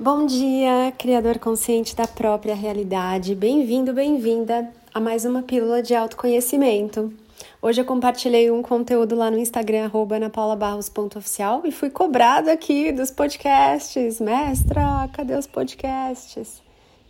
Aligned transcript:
Bom 0.00 0.26
dia, 0.26 0.92
criador 0.96 1.40
consciente 1.40 1.96
da 1.96 2.06
própria 2.06 2.54
realidade. 2.54 3.34
Bem-vindo, 3.34 3.92
bem-vinda 3.92 4.72
a 4.94 5.00
mais 5.00 5.24
uma 5.24 5.42
pílula 5.42 5.82
de 5.82 5.92
autoconhecimento. 5.92 7.12
Hoje 7.60 7.80
eu 7.80 7.84
compartilhei 7.84 8.48
um 8.48 8.62
conteúdo 8.62 9.16
lá 9.16 9.28
no 9.28 9.36
Instagram, 9.36 9.90
anapaulabarros.oficial, 10.14 11.62
e 11.64 11.72
fui 11.72 11.90
cobrado 11.90 12.48
aqui 12.48 12.92
dos 12.92 13.10
podcasts. 13.10 14.20
Mestra, 14.20 15.10
cadê 15.12 15.34
os 15.34 15.48
podcasts? 15.48 16.62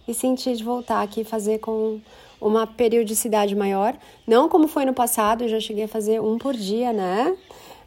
E 0.09 0.14
senti 0.14 0.57
de 0.57 0.64
voltar 0.64 1.02
aqui 1.02 1.25
fazer 1.25 1.59
com 1.59 2.00
uma 2.41 2.66
periodicidade 2.66 3.55
maior. 3.55 3.95
Não 4.27 4.48
como 4.48 4.66
foi 4.66 4.86
no 4.86 4.95
passado, 4.95 5.45
eu 5.45 5.48
já 5.48 5.61
cheguei 5.61 5.84
a 5.84 5.89
fazer 5.89 6.23
um 6.23 6.39
por 6.39 6.55
dia, 6.55 6.91
né? 6.95 7.36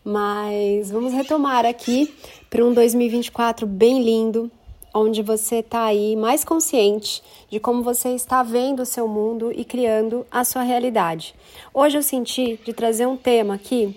Mas 0.06 0.92
vamos 0.92 1.12
retomar 1.12 1.66
aqui 1.66 2.14
para 2.52 2.64
um 2.64 2.72
2024 2.72 3.66
bem 3.66 4.04
lindo, 4.04 4.52
onde 4.94 5.22
você 5.22 5.58
está 5.58 5.84
aí 5.86 6.16
mais 6.16 6.44
consciente 6.44 7.24
de 7.50 7.60
como 7.60 7.84
você 7.84 8.10
está 8.10 8.44
vendo 8.44 8.82
o 8.82 8.86
seu 8.86 9.08
mundo 9.08 9.52
e 9.52 9.64
criando 9.64 10.26
a 10.30 10.44
sua 10.44 10.64
realidade. 10.64 11.34
Hoje 11.74 11.98
eu 11.98 12.04
senti 12.04 12.60
de 12.64 12.74
trazer 12.74 13.06
um 13.06 13.18
tema 13.18 13.56
aqui 13.56 13.96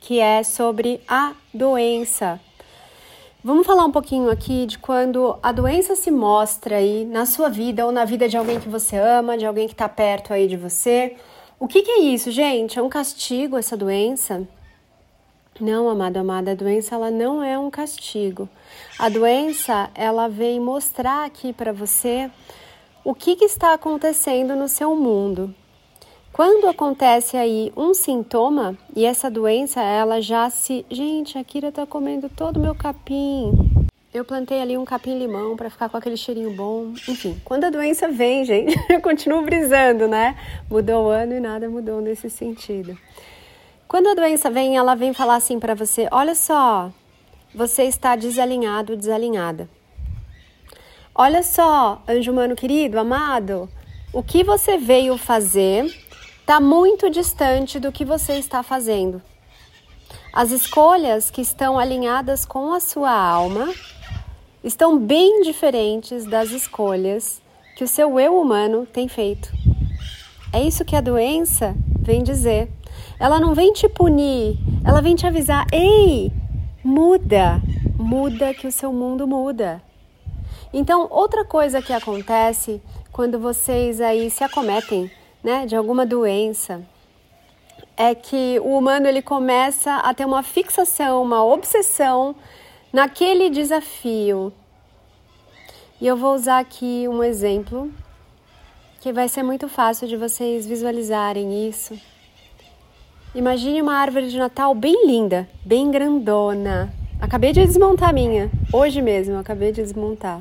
que 0.00 0.20
é 0.20 0.42
sobre 0.42 1.00
a 1.08 1.32
doença. 1.52 2.38
Vamos 3.42 3.66
falar 3.66 3.84
um 3.84 3.92
pouquinho 3.92 4.30
aqui 4.30 4.66
de 4.66 4.78
quando 4.78 5.38
a 5.42 5.50
doença 5.52 5.94
se 5.96 6.10
mostra 6.10 6.76
aí 6.76 7.04
na 7.04 7.24
sua 7.24 7.48
vida 7.48 7.84
ou 7.84 7.92
na 7.92 8.04
vida 8.04 8.28
de 8.28 8.36
alguém 8.36 8.60
que 8.60 8.68
você 8.68 8.96
ama, 8.96 9.36
de 9.36 9.46
alguém 9.46 9.66
que 9.66 9.74
está 9.74 9.88
perto 9.88 10.32
aí 10.32 10.46
de 10.46 10.56
você. 10.56 11.16
O 11.58 11.66
que, 11.66 11.82
que 11.82 11.90
é 11.90 12.00
isso, 12.00 12.30
gente? 12.30 12.78
É 12.78 12.82
um 12.82 12.88
castigo 12.88 13.56
essa 13.56 13.76
doença? 13.76 14.46
Não, 15.60 15.88
amado, 15.88 16.16
amada, 16.16 16.50
a 16.50 16.54
doença 16.54 16.96
ela 16.96 17.12
não 17.12 17.40
é 17.42 17.56
um 17.56 17.70
castigo. 17.70 18.48
A 18.98 19.08
doença 19.08 19.88
ela 19.94 20.28
vem 20.28 20.58
mostrar 20.58 21.24
aqui 21.24 21.52
para 21.52 21.72
você 21.72 22.28
o 23.04 23.14
que, 23.14 23.36
que 23.36 23.44
está 23.44 23.72
acontecendo 23.72 24.56
no 24.56 24.66
seu 24.66 24.96
mundo. 24.96 25.54
Quando 26.32 26.66
acontece 26.66 27.36
aí 27.36 27.72
um 27.76 27.94
sintoma 27.94 28.76
e 28.96 29.04
essa 29.04 29.30
doença 29.30 29.80
ela 29.80 30.20
já 30.20 30.50
se, 30.50 30.84
gente, 30.90 31.38
a 31.38 31.44
Kira 31.44 31.70
tá 31.70 31.86
comendo 31.86 32.28
todo 32.28 32.56
o 32.56 32.60
meu 32.60 32.74
capim. 32.74 33.52
Eu 34.12 34.24
plantei 34.24 34.60
ali 34.60 34.76
um 34.76 34.84
capim 34.84 35.16
limão 35.16 35.54
para 35.54 35.70
ficar 35.70 35.88
com 35.88 35.96
aquele 35.96 36.16
cheirinho 36.16 36.50
bom. 36.50 36.92
Enfim, 37.08 37.40
quando 37.44 37.64
a 37.64 37.70
doença 37.70 38.08
vem, 38.08 38.42
gente, 38.46 38.74
eu 38.88 39.00
continuo 39.00 39.42
brisando, 39.42 40.08
né? 40.08 40.36
Mudou 40.68 41.06
o 41.06 41.08
ano 41.08 41.34
e 41.34 41.40
nada 41.40 41.68
mudou 41.68 42.00
nesse 42.00 42.28
sentido. 42.28 42.98
Quando 43.86 44.08
a 44.08 44.14
doença 44.14 44.50
vem, 44.50 44.76
ela 44.76 44.94
vem 44.94 45.12
falar 45.12 45.36
assim 45.36 45.58
para 45.60 45.74
você: 45.74 46.08
olha 46.10 46.34
só, 46.34 46.90
você 47.54 47.84
está 47.84 48.16
desalinhado, 48.16 48.96
desalinhada. 48.96 49.68
Olha 51.14 51.42
só, 51.42 52.02
anjo 52.08 52.32
humano 52.32 52.56
querido, 52.56 52.98
amado, 52.98 53.68
o 54.12 54.22
que 54.22 54.42
você 54.42 54.76
veio 54.76 55.16
fazer 55.16 55.84
está 56.40 56.60
muito 56.60 57.08
distante 57.08 57.78
do 57.78 57.92
que 57.92 58.04
você 58.04 58.34
está 58.34 58.62
fazendo. 58.62 59.22
As 60.32 60.50
escolhas 60.50 61.30
que 61.30 61.40
estão 61.40 61.78
alinhadas 61.78 62.44
com 62.44 62.72
a 62.72 62.80
sua 62.80 63.12
alma 63.12 63.72
estão 64.64 64.98
bem 64.98 65.42
diferentes 65.42 66.24
das 66.24 66.50
escolhas 66.50 67.40
que 67.76 67.84
o 67.84 67.88
seu 67.88 68.18
eu 68.18 68.40
humano 68.40 68.86
tem 68.86 69.06
feito. 69.06 69.52
É 70.52 70.60
isso 70.60 70.84
que 70.84 70.96
a 70.96 71.00
doença 71.00 71.76
vem 72.00 72.22
dizer. 72.22 72.68
Ela 73.18 73.38
não 73.38 73.54
vem 73.54 73.72
te 73.72 73.88
punir, 73.88 74.58
ela 74.84 75.00
vem 75.00 75.14
te 75.14 75.26
avisar: 75.26 75.66
ei, 75.72 76.32
muda, 76.82 77.60
muda 77.96 78.52
que 78.54 78.66
o 78.66 78.72
seu 78.72 78.92
mundo 78.92 79.26
muda. 79.26 79.82
Então, 80.72 81.06
outra 81.10 81.44
coisa 81.44 81.80
que 81.80 81.92
acontece 81.92 82.82
quando 83.12 83.38
vocês 83.38 84.00
aí 84.00 84.28
se 84.28 84.42
acometem, 84.42 85.10
né, 85.42 85.66
de 85.66 85.76
alguma 85.76 86.04
doença, 86.04 86.82
é 87.96 88.14
que 88.14 88.58
o 88.60 88.76
humano 88.76 89.06
ele 89.06 89.22
começa 89.22 89.96
a 89.96 90.12
ter 90.12 90.24
uma 90.24 90.42
fixação, 90.42 91.22
uma 91.22 91.44
obsessão 91.44 92.34
naquele 92.92 93.50
desafio. 93.50 94.52
E 96.00 96.06
eu 96.06 96.16
vou 96.16 96.34
usar 96.34 96.58
aqui 96.58 97.06
um 97.08 97.22
exemplo 97.22 97.90
que 99.00 99.12
vai 99.12 99.28
ser 99.28 99.42
muito 99.42 99.68
fácil 99.68 100.08
de 100.08 100.16
vocês 100.16 100.66
visualizarem 100.66 101.68
isso. 101.68 101.96
Imagine 103.34 103.82
uma 103.82 103.96
árvore 103.96 104.28
de 104.28 104.38
Natal 104.38 104.72
bem 104.76 105.08
linda, 105.08 105.48
bem 105.64 105.90
grandona. 105.90 106.94
Acabei 107.20 107.52
de 107.52 107.66
desmontar 107.66 108.10
a 108.10 108.12
minha, 108.12 108.48
hoje 108.72 109.02
mesmo, 109.02 109.36
acabei 109.36 109.72
de 109.72 109.82
desmontar. 109.82 110.40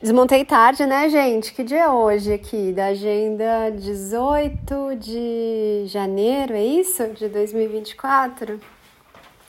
Desmontei 0.00 0.44
tarde, 0.44 0.86
né, 0.86 1.10
gente? 1.10 1.52
Que 1.52 1.64
dia 1.64 1.80
é 1.80 1.88
hoje 1.88 2.32
aqui? 2.32 2.72
Da 2.72 2.86
agenda 2.86 3.70
18 3.70 4.94
de 5.00 5.82
janeiro, 5.86 6.52
é 6.52 6.64
isso? 6.64 7.08
De 7.08 7.28
2024? 7.28 8.60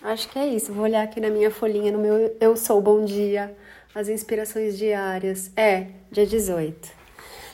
Acho 0.02 0.30
que 0.30 0.40
é 0.40 0.48
isso. 0.48 0.74
Vou 0.74 0.84
olhar 0.84 1.04
aqui 1.04 1.22
na 1.22 1.30
minha 1.30 1.52
folhinha, 1.52 1.92
no 1.92 2.00
meu 2.00 2.36
Eu 2.42 2.58
Sou 2.58 2.82
Bom 2.82 3.06
Dia, 3.06 3.56
as 3.94 4.10
inspirações 4.10 4.80
diárias. 4.80 5.52
É, 5.56 5.90
dia 6.12 6.26
18. 6.26 7.07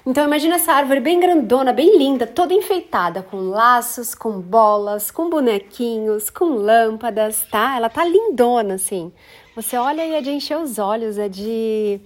Então 0.05 0.25
imagina 0.25 0.55
essa 0.55 0.73
árvore 0.73 0.99
bem 0.99 1.17
grandona, 1.17 1.71
bem 1.71 1.97
linda, 1.97 2.27
toda 2.27 2.53
enfeitada 2.53 3.23
com 3.23 3.37
laços, 3.37 4.13
com 4.13 4.41
bolas, 4.41 5.09
com 5.09 5.29
bonequinhos, 5.29 6.29
com 6.29 6.43
lâmpadas, 6.55 7.47
tá? 7.49 7.77
Ela 7.77 7.87
tá 7.87 8.03
lindona 8.03 8.73
assim. 8.73 9.13
Você 9.55 9.77
olha 9.77 10.05
e 10.05 10.13
é 10.13 10.21
de 10.21 10.29
encher 10.29 10.57
os 10.57 10.77
olhos, 10.77 11.17
é 11.17 11.29
de 11.29 12.01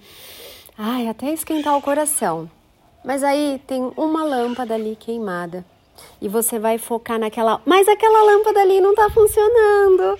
ai, 0.76 1.08
até 1.08 1.32
esquentar 1.32 1.76
o 1.76 1.82
coração. 1.82 2.48
Mas 3.04 3.24
aí 3.24 3.60
tem 3.66 3.90
uma 3.96 4.22
lâmpada 4.22 4.74
ali 4.74 4.94
queimada. 4.94 5.64
E 6.22 6.28
você 6.28 6.56
vai 6.56 6.78
focar 6.78 7.18
naquela, 7.18 7.60
mas 7.66 7.88
aquela 7.88 8.22
lâmpada 8.22 8.60
ali 8.60 8.80
não 8.80 8.94
tá 8.94 9.10
funcionando. 9.10 10.16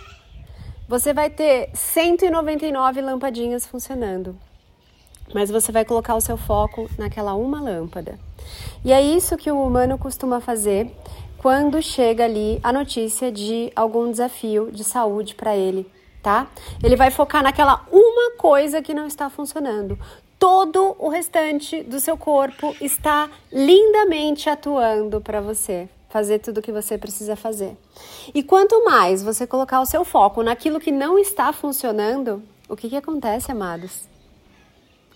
Você 0.89 1.15
vai 1.15 1.31
ter 1.31 1.71
199 1.75 3.01
lampadinhas 3.03 3.65
funcionando 3.65 4.48
mas 5.35 5.51
você 5.51 5.71
vai 5.71 5.85
colocar 5.85 6.15
o 6.15 6.21
seu 6.21 6.37
foco 6.37 6.89
naquela 6.99 7.35
uma 7.35 7.61
lâmpada. 7.61 8.19
E 8.85 8.93
é 8.93 9.01
isso 9.01 9.37
que 9.37 9.51
o 9.51 9.63
humano 9.63 9.99
costuma 9.99 10.41
fazer 10.41 10.91
quando 11.39 11.81
chega 11.81 12.25
ali 12.25 12.59
a 12.63 12.73
notícia 12.73 13.31
de 13.31 13.73
algum 13.77 14.11
desafio 14.11 14.71
de 14.73 14.83
saúde 14.83 15.35
para 15.35 15.57
ele, 15.57 15.91
tá? 16.23 16.49
Ele 16.83 16.97
vai 16.97 17.11
focar 17.11 17.43
naquela 17.43 17.87
uma 17.91 18.33
coisa 18.37 18.83
que 18.83 18.93
não 18.93 19.07
está 19.07 19.31
funcionando. 19.31 19.99
Todo 20.39 20.97
o 20.99 21.09
restante 21.09 21.83
do 21.83 21.99
seu 21.99 22.17
corpo 22.17 22.75
está 22.81 23.29
lindamente 23.53 24.49
atuando 24.49 25.21
para 25.21 25.41
você 25.41 25.89
fazer 26.09 26.39
tudo 26.39 26.59
o 26.59 26.63
que 26.63 26.73
você 26.73 26.97
precisa 26.97 27.37
fazer. 27.37 27.77
E 28.35 28.43
quanto 28.43 28.85
mais 28.85 29.23
você 29.23 29.47
colocar 29.47 29.81
o 29.81 29.87
seu 29.87 30.05
foco 30.05 30.43
naquilo 30.43 30.81
que 30.81 30.91
não 30.91 31.19
está 31.19 31.53
funcionando, 31.53 32.43
o 32.69 32.77
que, 32.77 32.89
que 32.89 32.97
acontece, 32.97 33.53
amados? 33.53 34.09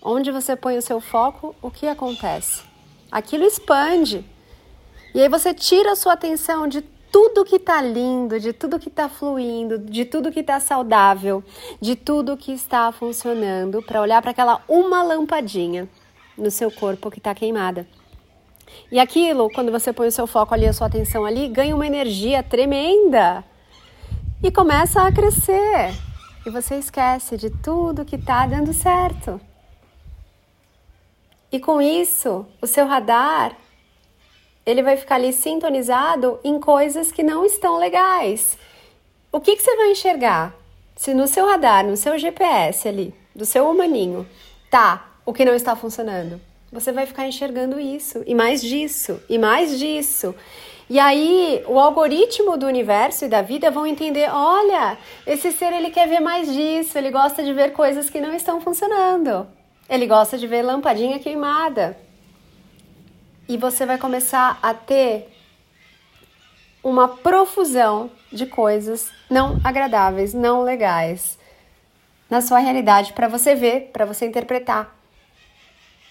Onde 0.05 0.31
você 0.31 0.53
põe 0.53 0.77
o 0.77 0.81
seu 0.81 0.99
foco, 0.99 1.55
o 1.61 1.71
que 1.71 1.87
acontece? 1.87 2.61
Aquilo 3.09 3.45
expande. 3.45 4.25
E 5.15 5.21
aí 5.21 5.29
você 5.29 5.53
tira 5.53 5.93
a 5.93 5.95
sua 5.95 6.11
atenção 6.11 6.67
de 6.67 6.81
tudo 6.81 7.45
que 7.45 7.55
está 7.55 7.81
lindo, 7.81 8.37
de 8.37 8.51
tudo 8.51 8.77
que 8.77 8.89
está 8.89 9.07
fluindo, 9.07 9.77
de 9.77 10.03
tudo 10.03 10.29
que 10.29 10.41
está 10.41 10.59
saudável, 10.59 11.41
de 11.79 11.95
tudo 11.95 12.35
que 12.35 12.51
está 12.51 12.91
funcionando, 12.91 13.81
para 13.81 14.01
olhar 14.01 14.21
para 14.21 14.31
aquela 14.31 14.61
uma 14.67 15.01
lampadinha 15.03 15.87
no 16.37 16.51
seu 16.51 16.69
corpo 16.69 17.09
que 17.09 17.19
está 17.19 17.33
queimada. 17.33 17.87
E 18.91 18.99
aquilo, 18.99 19.49
quando 19.51 19.71
você 19.71 19.93
põe 19.93 20.07
o 20.07 20.11
seu 20.11 20.27
foco 20.27 20.53
ali, 20.53 20.67
a 20.67 20.73
sua 20.73 20.87
atenção 20.87 21.23
ali, 21.23 21.47
ganha 21.47 21.73
uma 21.73 21.87
energia 21.87 22.43
tremenda 22.43 23.41
e 24.43 24.51
começa 24.51 25.01
a 25.01 25.11
crescer. 25.13 25.93
E 26.45 26.49
você 26.49 26.75
esquece 26.75 27.37
de 27.37 27.49
tudo 27.49 28.03
que 28.03 28.17
está 28.17 28.45
dando 28.45 28.73
certo. 28.73 29.39
E 31.53 31.59
com 31.59 31.79
isso, 31.79 32.47
o 32.59 32.65
seu 32.65 32.87
radar 32.87 33.55
ele 34.65 34.81
vai 34.81 34.97
ficar 34.97 35.15
ali 35.15 35.31
sintonizado 35.31 36.39
em 36.43 36.59
coisas 36.59 37.11
que 37.11 37.21
não 37.21 37.45
estão 37.45 37.77
legais. 37.77 38.57
O 39.31 39.39
que, 39.39 39.55
que 39.55 39.61
você 39.61 39.75
vai 39.75 39.91
enxergar? 39.91 40.55
Se 40.95 41.13
no 41.13 41.27
seu 41.27 41.45
radar, 41.45 41.85
no 41.85 41.95
seu 41.95 42.17
GPS 42.17 42.87
ali, 42.87 43.13
do 43.35 43.45
seu 43.45 43.69
humaninho, 43.69 44.27
tá 44.71 45.11
o 45.23 45.31
que 45.31 45.45
não 45.45 45.53
está 45.53 45.75
funcionando, 45.75 46.41
você 46.71 46.91
vai 46.91 47.05
ficar 47.05 47.27
enxergando 47.27 47.79
isso, 47.79 48.23
e 48.25 48.33
mais 48.33 48.59
disso, 48.59 49.21
e 49.29 49.37
mais 49.37 49.77
disso. 49.77 50.33
E 50.89 50.99
aí, 50.99 51.63
o 51.67 51.79
algoritmo 51.79 52.57
do 52.57 52.65
universo 52.65 53.25
e 53.25 53.29
da 53.29 53.43
vida 53.43 53.69
vão 53.69 53.85
entender: 53.85 54.27
olha, 54.31 54.97
esse 55.27 55.51
ser 55.51 55.71
ele 55.71 55.91
quer 55.91 56.07
ver 56.07 56.19
mais 56.19 56.51
disso, 56.51 56.97
ele 56.97 57.11
gosta 57.11 57.43
de 57.43 57.53
ver 57.53 57.73
coisas 57.73 58.09
que 58.09 58.19
não 58.19 58.33
estão 58.33 58.59
funcionando. 58.59 59.47
Ele 59.93 60.07
gosta 60.07 60.39
de 60.39 60.47
ver 60.47 60.63
lampadinha 60.63 61.19
queimada. 61.19 61.95
E 63.47 63.55
você 63.57 63.85
vai 63.85 63.99
começar 63.99 64.57
a 64.59 64.73
ter 64.73 65.31
uma 66.83 67.07
profusão 67.07 68.09
de 68.31 68.47
coisas 68.47 69.11
não 69.29 69.59
agradáveis, 69.63 70.33
não 70.33 70.63
legais 70.63 71.37
na 72.27 72.41
sua 72.41 72.57
realidade 72.57 73.13
para 73.13 73.27
você 73.27 73.53
ver, 73.53 73.91
para 73.93 74.03
você 74.03 74.25
interpretar, 74.25 74.97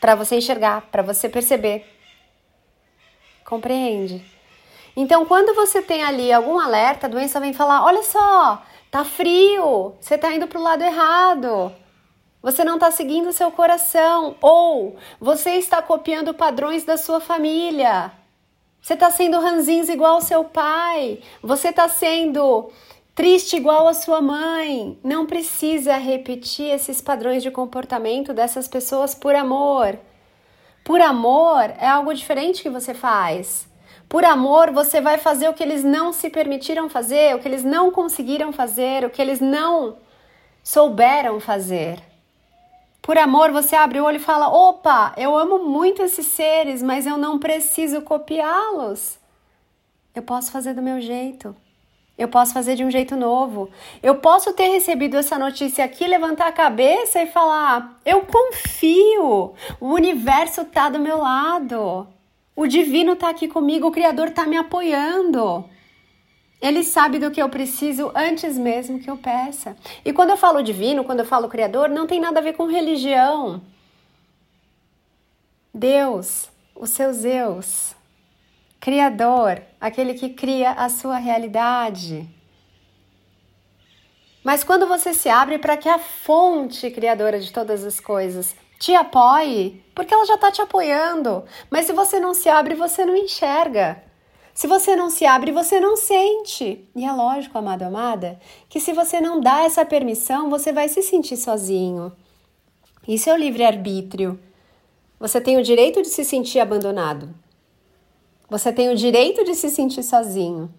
para 0.01 0.15
você 0.15 0.37
enxergar, 0.37 0.83
para 0.83 1.03
você 1.03 1.29
perceber. 1.29 1.85
Compreende? 3.45 4.25
Então, 4.95 5.27
quando 5.27 5.57
você 5.57 5.83
tem 5.83 6.05
ali 6.05 6.33
algum 6.33 6.61
alerta, 6.61 7.09
a 7.09 7.11
doença 7.11 7.41
vem 7.41 7.53
falar: 7.53 7.85
olha 7.85 8.05
só, 8.05 8.63
tá 8.93 9.05
frio, 9.05 9.97
você 9.99 10.17
tá 10.17 10.33
indo 10.33 10.47
pro 10.47 10.63
lado 10.63 10.85
errado. 10.85 11.82
Você 12.43 12.65
não 12.65 12.75
está 12.75 12.91
seguindo 12.91 13.33
seu 13.33 13.53
coração, 13.53 14.35
ou 14.41 14.97
você 15.21 15.51
está 15.51 15.81
copiando 15.81 16.35
padrões 16.35 16.83
da 16.83 16.97
sua 16.97 17.21
família. 17.21 18.11
Você 18.81 18.95
está 18.95 19.13
sendo 19.13 19.39
ranzinza 19.39 19.93
igual 19.93 20.15
ao 20.15 20.21
seu 20.21 20.43
pai. 20.43 21.21
Você 21.41 21.69
está 21.69 21.89
sendo 21.89 22.69
triste 23.15 23.57
igual 23.57 23.87
a 23.87 23.95
sua 23.95 24.21
mãe. 24.21 24.99
Não 25.05 25.25
precisa 25.25 25.97
repetir 25.97 26.69
esses 26.69 27.01
padrões 27.01 27.45
de 27.45 27.51
comportamento 27.51 28.35
dessas 28.35 28.67
pessoas 28.67 29.15
por 29.15 29.37
amor. 29.37 29.97
Por 30.83 31.01
amor 31.01 31.73
é 31.79 31.87
algo 31.87 32.13
diferente 32.13 32.61
que 32.61 32.69
você 32.69 32.93
faz. 32.93 33.69
Por 34.09 34.25
amor, 34.25 34.73
você 34.73 35.01
vai 35.01 35.17
fazer 35.17 35.49
o 35.49 35.55
que 35.55 35.63
eles 35.63 35.85
não 35.85 36.13
se 36.13 36.29
permitiram 36.29 36.91
fazer, 36.91 37.37
o 37.37 37.39
que 37.39 37.47
eles 37.47 37.63
não 37.63 37.93
conseguiram 37.93 38.53
fazer, 38.53 39.05
o 39.05 39.11
que 39.11 39.23
eles 39.23 39.41
não 39.41 39.97
souberam 40.63 41.39
fazer. 41.39 42.12
Por 43.03 43.19
amor, 43.19 43.51
você 43.51 43.75
abre 43.75 44.01
o 44.01 44.05
olho 44.05 44.17
e 44.17 44.21
fala: 44.21 44.49
opa, 44.49 45.13
eu 45.17 45.37
amo 45.37 45.59
muito 45.59 46.01
esses 46.03 46.27
seres, 46.27 46.81
mas 46.81 47.05
eu 47.05 47.19
não 47.19 47.37
preciso 47.37 48.01
copiá-los. 48.03 49.19
Eu 50.15 50.23
posso 50.23 50.53
fazer 50.53 50.73
do 50.73 50.81
meu 50.81 51.01
jeito. 51.01 51.55
Eu 52.17 52.29
posso 52.29 52.53
fazer 52.53 52.77
de 52.77 52.85
um 52.85 52.91
jeito 52.91 53.17
novo. 53.17 53.69
Eu 54.01 54.17
posso 54.17 54.53
ter 54.53 54.69
recebido 54.69 55.17
essa 55.17 55.37
notícia 55.37 55.85
aqui, 55.85 56.07
levantar 56.07 56.47
a 56.47 56.53
cabeça 56.53 57.21
e 57.21 57.27
falar: 57.27 57.99
eu 58.07 58.21
confio. 58.23 59.53
O 59.81 59.89
universo 59.89 60.61
está 60.61 60.89
do 60.89 61.01
meu 61.01 61.19
lado. 61.19 62.07
O 62.55 62.69
divino 62.69 63.15
está 63.15 63.31
aqui 63.31 63.49
comigo, 63.49 63.89
o 63.89 63.93
Criador 63.93 64.29
está 64.29 64.47
me 64.47 64.57
apoiando. 64.57 65.65
Ele 66.63 66.85
sabe 66.85 67.19
do 67.19 67.33
que 67.33 67.43
eu 67.43 67.49
preciso 67.49 68.13
antes 68.15 68.57
mesmo 68.57 69.01
que 69.01 69.11
eu 69.11 69.17
peça. 69.17 69.77
E 70.05 70.13
quando 70.13 70.31
eu 70.31 70.37
falo 70.37 70.63
divino, 70.63 71.03
quando 71.03 71.19
eu 71.19 71.27
falo 71.27 71.49
Criador, 71.49 71.89
não 71.89 72.07
tem 72.07 72.21
nada 72.21 72.39
a 72.39 72.43
ver 72.43 72.53
com 72.53 72.67
religião. 72.67 73.61
Deus, 75.75 76.49
o 76.77 76.87
seu 76.87 77.13
Zeus, 77.13 77.97
Criador, 78.79 79.61
aquele 79.81 80.15
que 80.15 80.29
cria 80.29 80.71
a 80.71 80.89
sua 80.89 81.17
realidade. 81.17 82.29
Mas 84.45 84.63
quando 84.63 84.87
você 84.87 85.13
se 85.13 85.29
abre 85.29 85.59
para 85.59 85.77
que 85.77 85.89
a 85.89 85.99
fonte 85.99 86.89
criadora 86.93 87.41
de 87.41 87.53
todas 87.53 87.85
as 87.85 87.99
coisas 87.99 88.55
te 88.79 88.95
apoie, 88.95 89.83
porque 89.97 90.15
ela 90.15 90.27
já 90.27 90.35
está 90.35 90.53
te 90.53 90.63
apoiando. 90.63 91.45
Mas 91.69 91.87
se 91.87 91.93
você 91.93 92.21
não 92.21 92.35
se 92.35 92.49
abre, 92.49 92.77
você 92.77 93.05
não 93.05 93.17
enxerga. 93.17 94.12
Se 94.55 94.67
você 94.67 94.95
não 94.95 95.09
se 95.09 95.25
abre, 95.25 95.51
você 95.51 95.81
não 95.81 95.97
sente. 95.97 96.87
E 96.95 97.05
é 97.05 97.13
lógico, 97.13 97.57
amado, 97.57 97.83
amada, 97.83 98.39
que 98.69 98.81
se 98.81 98.93
você 98.93 99.21
não 99.21 99.41
dá 99.41 99.63
essa 99.63 99.85
permissão, 99.85 100.51
você 100.51 100.73
vai 100.73 100.89
se 100.89 101.03
sentir 101.03 101.37
sozinho. 101.37 102.13
Isso 103.07 103.31
é 103.31 103.33
o 103.33 103.37
livre-arbítrio. 103.37 104.39
Você 105.19 105.41
tem 105.41 105.57
o 105.57 105.63
direito 105.63 106.03
de 106.03 106.09
se 106.09 106.25
sentir 106.25 106.61
abandonado. 106.61 107.35
Você 108.49 108.73
tem 108.73 108.91
o 108.91 108.97
direito 108.97 109.45
de 109.45 109.55
se 109.55 109.71
sentir 109.71 110.03
sozinho. 110.03 110.73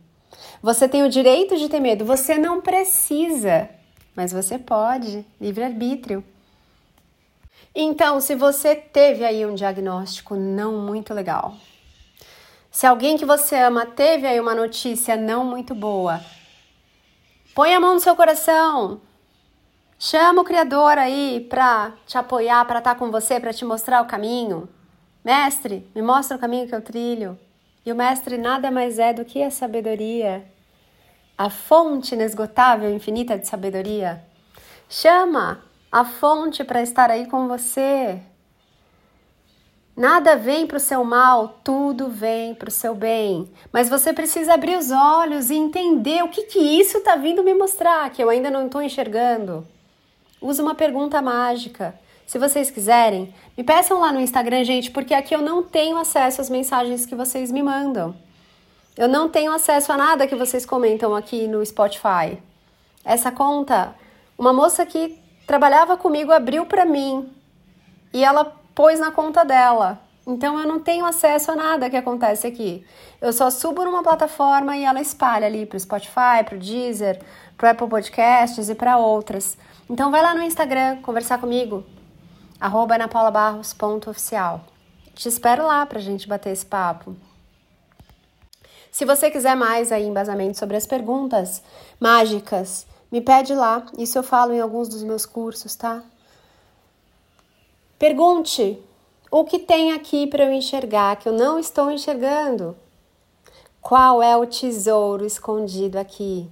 Você 0.62 0.88
tem 0.88 1.04
o 1.04 1.10
direito 1.10 1.58
de 1.58 1.68
ter 1.68 1.80
medo. 1.80 2.06
Você 2.06 2.38
não 2.38 2.62
precisa, 2.62 3.70
mas 4.16 4.32
você 4.32 4.60
pode. 4.60 5.26
Livre-arbítrio. 5.42 6.24
Então, 7.76 8.22
se 8.22 8.36
você 8.36 8.76
teve 8.76 9.26
aí 9.26 9.46
um 9.46 9.56
diagnóstico 9.56 10.36
não 10.36 10.80
muito 10.82 11.14
legal, 11.14 11.56
se 12.74 12.88
alguém 12.88 13.16
que 13.16 13.24
você 13.24 13.56
ama 13.56 13.86
teve 13.86 14.26
aí 14.26 14.40
uma 14.40 14.56
notícia 14.56 15.16
não 15.16 15.46
muito 15.46 15.76
boa, 15.76 16.20
põe 17.54 17.72
a 17.72 17.80
mão 17.80 17.94
no 17.94 18.00
seu 18.00 18.16
coração. 18.16 19.00
Chama 20.00 20.42
o 20.42 20.44
Criador 20.44 20.98
aí 20.98 21.46
para 21.48 21.94
te 22.08 22.18
apoiar, 22.18 22.66
para 22.66 22.80
estar 22.80 22.96
tá 22.96 23.00
com 23.00 23.12
você, 23.12 23.40
para 23.40 23.54
te 23.54 23.64
mostrar 23.64 24.02
o 24.02 24.08
caminho. 24.08 24.68
Mestre, 25.24 25.88
me 25.94 26.02
mostra 26.02 26.36
o 26.36 26.40
caminho 26.40 26.68
que 26.68 26.74
eu 26.74 26.82
trilho. 26.82 27.38
E 27.86 27.92
o 27.92 27.96
mestre 27.96 28.40
nada 28.40 28.72
mais 28.72 28.98
é 28.98 29.14
do 29.14 29.24
que 29.24 29.44
a 29.44 29.52
sabedoria, 29.52 30.44
a 31.38 31.52
fonte 31.52 32.16
inesgotável, 32.16 32.92
infinita 32.92 33.38
de 33.38 33.48
sabedoria. 33.48 34.26
Chama 34.90 35.64
a 35.92 36.04
fonte 36.04 36.64
para 36.64 36.82
estar 36.82 37.12
aí 37.12 37.28
com 37.28 37.48
você. 37.48 38.20
Nada 39.96 40.36
vem 40.36 40.66
para 40.66 40.78
o 40.78 40.80
seu 40.80 41.04
mal, 41.04 41.60
tudo 41.64 42.10
vem 42.10 42.56
para 42.56 42.70
o 42.70 42.72
seu 42.72 42.96
bem. 42.96 43.48
Mas 43.72 43.90
você 43.90 44.12
precisa 44.12 44.56
abrir 44.56 44.76
os 44.76 44.90
olhos 44.90 45.52
e 45.52 45.56
entender 45.56 46.24
o 46.24 46.30
que, 46.30 46.44
que 46.44 46.60
isso 46.60 46.98
está 46.98 47.16
vindo 47.16 47.44
me 47.44 47.54
mostrar, 47.54 48.10
que 48.10 48.24
eu 48.24 48.30
ainda 48.30 48.50
não 48.50 48.66
estou 48.66 48.82
enxergando. 48.82 49.68
Use 50.42 50.60
uma 50.60 50.74
pergunta 50.74 51.22
mágica. 51.22 51.94
Se 52.26 52.40
vocês 52.40 52.72
quiserem, 52.72 53.34
me 53.56 53.64
peçam 53.64 54.00
lá 54.00 54.12
no 54.12 54.20
Instagram, 54.20 54.64
gente, 54.64 54.90
porque 54.90 55.14
aqui 55.14 55.36
eu 55.36 55.42
não 55.42 55.62
tenho 55.62 55.98
acesso 55.98 56.42
às 56.42 56.50
mensagens 56.50 57.06
que 57.06 57.14
vocês 57.14 57.52
me 57.52 57.62
mandam. 57.62 58.16
Eu 58.98 59.08
não 59.08 59.30
tenho 59.30 59.52
acesso 59.52 59.92
a 59.92 59.98
nada 59.98 60.26
que 60.26 60.36
vocês 60.36 60.66
comentam 60.66 61.16
aqui 61.16 61.48
no 61.48 61.64
Spotify. 61.64 62.40
Essa 63.06 63.32
conta, 63.32 63.94
uma 64.38 64.52
moça 64.52 64.86
que 64.86 65.20
trabalhava 65.46 65.98
comigo 65.98 66.32
abriu 66.32 66.66
para 66.66 66.86
mim 66.86 67.30
e 68.14 68.24
ela 68.24 68.56
pôs 68.76 69.00
na 69.00 69.12
conta 69.12 69.44
dela. 69.44 70.00
Então 70.26 70.58
eu 70.58 70.66
não 70.66 70.80
tenho 70.80 71.06
acesso 71.06 71.52
a 71.52 71.56
nada 71.56 71.90
que 71.90 71.98
acontece 71.98 72.48
aqui. 72.48 72.86
Eu 73.22 73.34
só 73.34 73.50
subo 73.50 73.84
numa 73.84 74.02
plataforma 74.02 74.76
e 74.78 74.84
ela 74.84 75.02
espalha 75.02 75.48
ali 75.48 75.66
para 75.66 75.76
o 75.76 75.80
Spotify, 75.80 76.44
para 76.46 76.56
o 76.56 76.60
Deezer, 76.60 77.22
para 77.58 77.72
Apple 77.72 77.88
Podcasts 77.88 78.70
e 78.70 78.76
para 78.76 78.98
outras. 78.98 79.58
Então 79.90 80.12
vai 80.12 80.22
lá 80.22 80.34
no 80.34 80.42
Instagram 80.42 81.02
conversar 81.02 81.40
comigo, 81.40 81.84
arroba 82.60 82.96
anapaulabarros.oficial. 82.96 84.62
Te 85.14 85.28
espero 85.28 85.68
lá 85.68 85.86
para 85.86 86.00
a 86.00 86.02
gente 86.02 86.28
bater 86.28 86.52
esse 86.52 86.66
papo. 86.66 87.16
Se 88.90 89.06
você 89.06 89.30
quiser 89.30 89.56
mais 89.56 89.92
aí 89.92 90.06
embasamento 90.06 90.58
sobre 90.58 90.78
as 90.78 90.88
perguntas 90.88 91.62
mágicas 92.00 92.88
me 93.12 93.22
pede 93.22 93.54
lá, 93.54 93.86
isso 93.98 94.18
eu 94.18 94.24
falo 94.24 94.54
em 94.54 94.60
alguns 94.60 94.88
dos 94.88 95.04
meus 95.04 95.26
cursos, 95.26 95.76
tá? 95.76 96.02
Pergunte 97.98 98.82
o 99.32 99.44
que 99.44 99.60
tem 99.60 99.94
aqui 99.94 100.28
para 100.28 100.44
eu 100.44 100.52
enxergar 100.52 101.16
que 101.16 101.28
eu 101.28 101.34
não 101.34 101.58
estou 101.58 101.90
enxergando. 101.92 102.78
Qual 103.82 104.22
é 104.22 104.36
o 104.38 104.46
tesouro 104.46 105.26
escondido 105.26 105.98
aqui? 105.98 106.50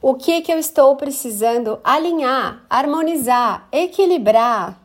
O 0.00 0.14
que 0.14 0.40
que 0.40 0.52
eu 0.52 0.58
estou 0.58 0.96
precisando 0.96 1.80
alinhar, 1.82 2.64
harmonizar, 2.68 3.68
equilibrar? 3.72 4.80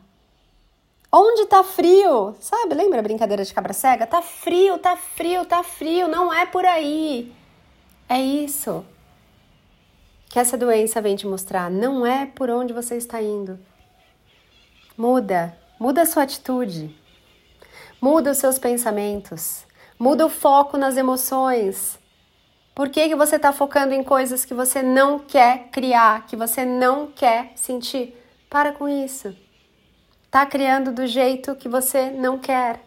Onde 1.12 1.46
tá 1.46 1.64
frio? 1.64 2.34
Sabe, 2.40 2.74
lembra 2.74 3.00
a 3.00 3.02
brincadeira 3.02 3.44
de 3.44 3.52
cabra 3.52 3.72
cega? 3.72 4.06
Tá 4.06 4.22
frio, 4.22 4.78
tá 4.78 4.96
frio, 4.96 5.44
tá 5.44 5.62
frio, 5.62 6.06
não 6.08 6.32
é 6.32 6.46
por 6.46 6.64
aí. 6.64 7.32
É 8.08 8.20
isso 8.20 8.84
que 10.28 10.38
essa 10.38 10.56
doença 10.56 11.02
vem 11.02 11.16
te 11.16 11.26
mostrar. 11.26 11.70
Não 11.70 12.06
é 12.06 12.24
por 12.26 12.48
onde 12.48 12.72
você 12.72 12.96
está 12.96 13.20
indo. 13.20 13.58
Muda, 14.96 15.56
muda 15.80 16.02
a 16.02 16.06
sua 16.06 16.24
atitude. 16.24 16.94
Muda 18.02 18.32
os 18.32 18.38
seus 18.38 18.58
pensamentos. 18.58 19.64
Muda 19.98 20.26
o 20.26 20.28
foco 20.28 20.76
nas 20.76 20.98
emoções. 20.98 21.98
Por 22.74 22.90
que, 22.90 23.08
que 23.08 23.16
você 23.16 23.36
está 23.36 23.50
focando 23.50 23.94
em 23.94 24.04
coisas 24.04 24.44
que 24.44 24.52
você 24.52 24.82
não 24.82 25.18
quer 25.18 25.70
criar, 25.70 26.26
que 26.26 26.36
você 26.36 26.66
não 26.66 27.06
quer 27.06 27.52
sentir? 27.56 28.14
Para 28.50 28.72
com 28.72 28.86
isso. 28.86 29.34
Tá 30.30 30.44
criando 30.44 30.92
do 30.92 31.06
jeito 31.06 31.56
que 31.56 31.68
você 31.68 32.10
não 32.10 32.38
quer. 32.38 32.80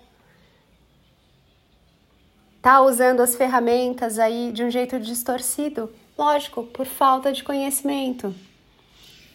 Tá 2.62 2.82
usando 2.82 3.22
as 3.22 3.36
ferramentas 3.36 4.20
aí 4.20 4.52
de 4.52 4.64
um 4.64 4.70
jeito 4.70 5.00
distorcido. 5.00 5.92
Lógico, 6.18 6.64
por 6.64 6.86
falta 6.86 7.34
de 7.34 7.44
conhecimento. 7.44 8.34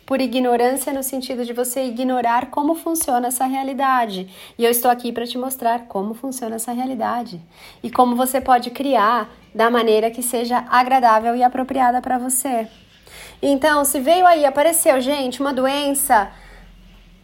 Por 0.09 0.23
ignorância, 0.23 0.91
no 0.91 1.03
sentido 1.03 1.45
de 1.45 1.53
você 1.53 1.85
ignorar 1.85 2.47
como 2.47 2.75
funciona 2.75 3.29
essa 3.29 3.45
realidade. 3.45 4.27
E 4.57 4.65
eu 4.65 4.71
estou 4.71 4.91
aqui 4.91 5.13
para 5.13 5.27
te 5.27 5.37
mostrar 5.37 5.81
como 5.81 6.15
funciona 6.15 6.57
essa 6.57 6.73
realidade 6.73 7.39
e 7.83 7.91
como 7.91 8.17
você 8.17 8.41
pode 8.41 8.71
criar 8.71 9.29
da 9.55 9.69
maneira 9.71 10.11
que 10.11 10.23
seja 10.23 10.65
agradável 10.71 11.37
e 11.37 11.43
apropriada 11.43 12.01
para 12.01 12.17
você. 12.17 12.67
Então, 13.43 13.85
se 13.85 14.01
veio 14.01 14.27
aí, 14.27 14.47
apareceu, 14.47 14.99
gente, 14.99 15.43
uma 15.43 15.53
doença, 15.53 16.33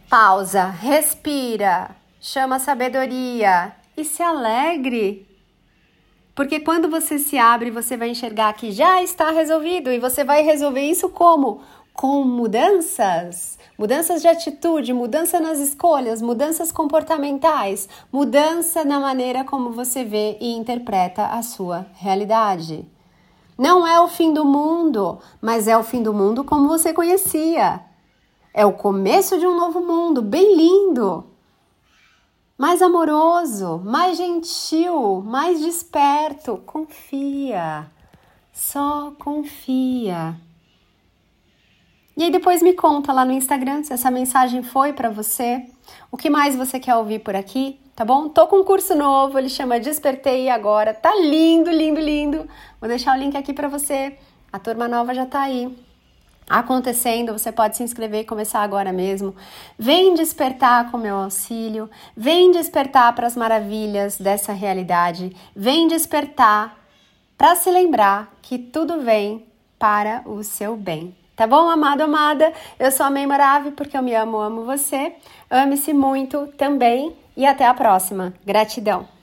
pausa, 0.07 0.67
respira, 0.67 1.89
chama 2.21 2.59
sabedoria 2.59 3.73
e 3.97 4.05
se 4.05 4.21
alegre 4.21 5.25
porque 6.35 6.59
quando 6.59 6.89
você 6.89 7.17
se 7.17 7.37
abre, 7.37 7.71
você 7.71 7.95
vai 7.95 8.09
enxergar 8.09 8.51
que 8.53 8.69
já 8.69 9.01
está 9.01 9.31
resolvido 9.31 9.89
e 9.89 9.97
você 9.97 10.21
vai 10.21 10.41
resolver 10.43 10.81
isso 10.81 11.07
como? 11.07 11.61
Com 11.95 12.23
mudanças, 12.25 13.57
mudanças 13.77 14.21
de 14.21 14.27
atitude, 14.27 14.91
mudança 14.91 15.39
nas 15.39 15.59
escolhas, 15.59 16.21
mudanças 16.21 16.71
comportamentais, 16.71 17.87
mudança 18.11 18.83
na 18.83 18.99
maneira 18.99 19.45
como 19.45 19.71
você 19.71 20.03
vê 20.03 20.37
e 20.41 20.51
interpreta 20.51 21.27
a 21.27 21.41
sua 21.41 21.85
realidade. 21.93 22.85
Não 23.57 23.87
é 23.87 23.99
o 24.01 24.09
fim 24.09 24.33
do 24.33 24.43
mundo, 24.43 25.19
mas 25.41 25.67
é 25.67 25.77
o 25.77 25.83
fim 25.83 26.03
do 26.03 26.13
mundo 26.13 26.43
como 26.43 26.67
você 26.67 26.91
conhecia. 26.91 27.81
É 28.53 28.65
o 28.65 28.73
começo 28.73 29.39
de 29.39 29.47
um 29.47 29.55
novo 29.55 29.79
mundo, 29.79 30.21
bem 30.21 30.55
lindo, 30.55 31.25
mais 32.57 32.81
amoroso, 32.81 33.81
mais 33.83 34.17
gentil, 34.17 35.21
mais 35.25 35.61
desperto. 35.61 36.57
Confia, 36.65 37.89
só 38.51 39.13
confia. 39.17 40.35
E 42.17 42.23
aí 42.23 42.31
depois 42.31 42.61
me 42.61 42.73
conta 42.73 43.11
lá 43.11 43.25
no 43.25 43.33
Instagram 43.33 43.83
se 43.83 43.91
essa 43.91 44.09
mensagem 44.09 44.63
foi 44.63 44.93
para 44.93 45.09
você. 45.09 45.65
O 46.09 46.15
que 46.15 46.29
mais 46.29 46.55
você 46.55 46.79
quer 46.79 46.95
ouvir 46.95 47.19
por 47.19 47.35
aqui, 47.35 47.77
tá 47.93 48.05
bom? 48.05 48.29
Tô 48.29 48.47
com 48.47 48.61
um 48.61 48.63
curso 48.63 48.95
novo, 48.95 49.37
ele 49.37 49.49
chama 49.49 49.79
Despertei 49.79 50.49
agora. 50.49 50.93
Tá 50.93 51.13
lindo, 51.15 51.69
lindo, 51.69 51.99
lindo. 51.99 52.47
Vou 52.79 52.87
deixar 52.87 53.17
o 53.17 53.19
link 53.19 53.35
aqui 53.35 53.51
para 53.51 53.67
você. 53.67 54.17
A 54.51 54.57
turma 54.57 54.87
nova 54.87 55.13
já 55.13 55.25
tá 55.25 55.41
aí 55.41 55.75
acontecendo, 56.49 57.33
você 57.33 57.51
pode 57.51 57.75
se 57.75 57.83
inscrever 57.83 58.21
e 58.21 58.25
começar 58.25 58.61
agora 58.61 58.93
mesmo. 58.93 59.35
Vem 59.77 60.13
despertar 60.13 60.91
com 60.91 60.97
meu 60.97 61.15
auxílio, 61.15 61.89
vem 62.15 62.51
despertar 62.51 63.13
para 63.13 63.27
as 63.27 63.35
maravilhas 63.35 64.17
dessa 64.17 64.53
realidade, 64.53 65.35
vem 65.55 65.87
despertar 65.87 66.77
para 67.37 67.55
se 67.55 67.69
lembrar 67.69 68.33
que 68.41 68.57
tudo 68.57 69.01
vem 69.01 69.45
para 69.77 70.21
o 70.25 70.43
seu 70.43 70.77
bem. 70.77 71.24
Tá 71.35 71.45
bom, 71.45 71.69
amado, 71.69 71.99
amada? 72.01 72.53
Eu 72.79 72.89
sou 72.91 73.05
a 73.05 73.09
Mei 73.09 73.27
Marave 73.27 73.71
porque 73.71 73.97
eu 73.97 74.01
me 74.01 74.15
amo, 74.15 74.37
amo 74.37 74.63
você. 74.63 75.15
Ame-se 75.49 75.93
muito 75.93 76.47
também 76.57 77.13
e 77.35 77.45
até 77.45 77.65
a 77.65 77.73
próxima. 77.73 78.33
Gratidão. 78.45 79.14